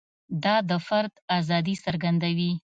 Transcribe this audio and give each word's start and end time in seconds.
دا 0.43 0.55
د 0.69 0.71
فرد 0.87 1.13
ازادي 1.39 1.75
څرګندوي. 1.85 2.51